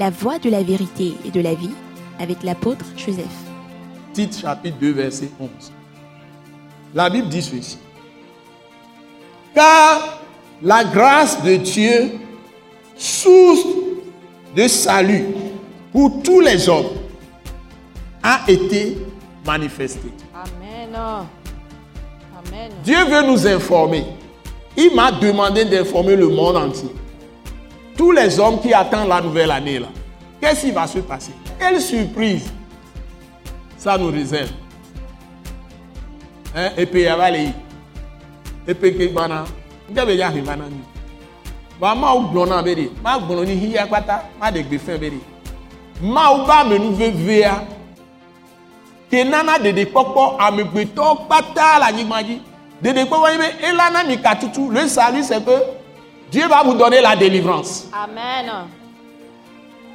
[0.00, 1.70] La voie de la vérité et de la vie
[2.18, 3.26] avec l'apôtre Joseph.
[4.12, 5.48] Tite chapitre 2 verset 11.
[6.92, 7.78] La Bible dit ceci.
[9.54, 10.20] Car
[10.60, 12.10] la grâce de Dieu,
[12.96, 13.64] source
[14.56, 15.26] de salut
[15.92, 16.90] pour tous les hommes,
[18.20, 18.98] a été
[19.46, 20.12] manifestée.
[20.34, 20.92] Amen.
[20.92, 22.72] Amen.
[22.82, 24.06] Dieu veut nous informer.
[24.76, 26.90] Il m'a demandé d'informer le monde entier.
[27.96, 29.88] Tous les hommes qui attendent la nouvelle année là.
[30.40, 31.32] Qu'est-ce qui va se passer?
[31.58, 32.52] Quelle surprise!
[33.76, 34.50] Ça nous réserve.
[36.54, 36.70] Hein?
[36.76, 37.48] Et puis il y a les
[38.66, 39.44] et puis hi bana
[39.88, 39.94] ni
[41.78, 44.78] ba ma u gbona be de ma gbona ni hiya pata ma de de
[46.00, 47.62] me nu vevea
[49.10, 52.40] ke nana dede kpɔkpɔ amegbetɔ kpata le anyigba dzi
[52.82, 55.50] dede kpɔkpɔ yi be elana mi katutu le salut c'est que
[56.34, 57.86] Dieu va vous donner la délivrance.
[57.92, 58.50] Amen.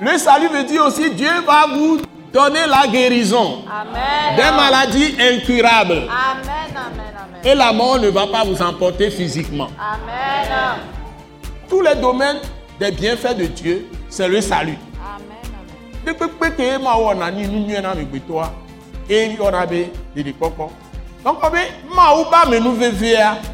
[0.00, 2.00] Le salut veut dire aussi Dieu va vous
[2.32, 4.34] donner la guérison Amen.
[4.36, 6.08] des maladies incurables.
[6.08, 6.74] Amen.
[6.74, 7.12] Amen.
[7.22, 7.40] Amen.
[7.44, 9.68] Et la mort ne va pas vous emporter physiquement.
[9.78, 10.78] Amen.
[11.68, 12.38] Tous les domaines
[12.80, 14.78] des bienfaits de Dieu, c'est le salut.
[15.04, 15.36] Amen.
[23.22, 23.51] Amen.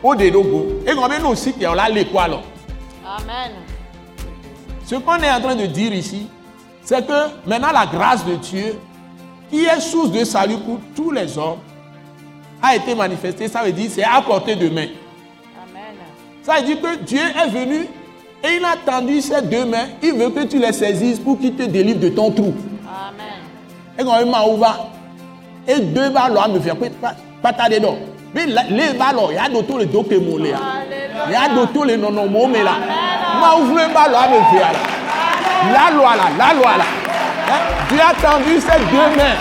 [0.02, 0.66] wo ɖe ɖo go.
[0.86, 2.40] Egɔme be ne osi kia o la le kɔ alɔ.
[3.06, 3.52] Amen.
[4.86, 6.28] Ce qu'on est en train de dire ici,
[6.82, 8.80] c'est que maintenant la grâce de Dieu,
[9.50, 11.60] qui est source de salut pour tous les hommes,
[12.62, 13.48] a été manifestée.
[13.48, 14.88] Ça veut dire c'est à portée de main.
[15.62, 15.95] Amen.
[16.42, 17.88] Ça veut dire que Dieu est venu
[18.44, 19.88] et il a tendu ses deux mains.
[20.02, 22.54] Il veut que tu les saisisses pour qu'il te délivre de ton trou.
[22.88, 23.42] Amen.
[24.00, 24.32] Et quand il
[25.68, 26.76] et deux ballons à me faire
[27.42, 27.98] pas tarder donc.
[28.34, 29.86] Mais les ballons, il y a d'autres les
[30.52, 30.58] là.
[31.28, 32.12] Il y a d'autres les non
[32.48, 32.72] mais là.
[33.40, 34.80] M'a ouvert le ballon à me faire là.
[35.73, 36.84] La loi là, la loi là.
[37.50, 37.88] Hein?
[37.89, 39.38] Dieu a tendu ses deux mains.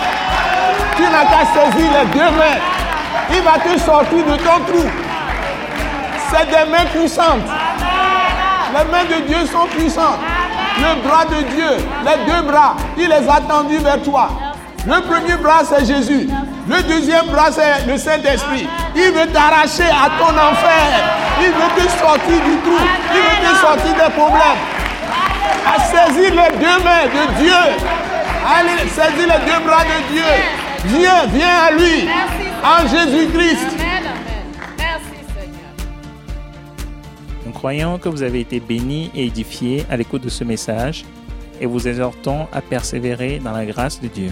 [0.95, 2.59] Tu n'as qu'à saisir les deux mains.
[3.31, 4.87] Il va te sortir de ton trou.
[6.29, 7.47] C'est des mains puissantes.
[8.73, 10.19] Les mains de Dieu sont puissantes.
[10.79, 14.29] Le bras de Dieu, les deux bras, il les a tendus vers toi.
[14.85, 16.29] Le premier bras, c'est Jésus.
[16.69, 18.67] Le deuxième bras, c'est le Saint-Esprit.
[18.95, 20.87] Il veut t'arracher à ton enfer.
[21.41, 22.77] Il veut te sortir du trou.
[23.13, 24.61] Il veut te sortir des problèmes.
[25.65, 27.85] À saisir les deux mains de Dieu.
[28.47, 30.23] Allez, saisir les deux bras de Dieu.
[30.85, 32.07] Viens, viens à lui.
[32.63, 33.77] En Jésus-Christ.
[37.45, 41.05] Nous croyons que vous avez été bénis et édifiés à l'écoute de ce message
[41.59, 44.31] et vous exhortons à persévérer dans la grâce de Dieu.